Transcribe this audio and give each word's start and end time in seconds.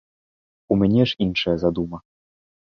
У 0.75 0.77
мяне 0.83 1.03
ж 1.11 1.19
іншая 1.27 1.55
задума. 1.65 2.01